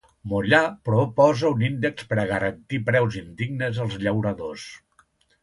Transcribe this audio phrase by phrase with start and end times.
[0.29, 4.67] Mollà proposa un índex per a garantir preus indignes als llauradors.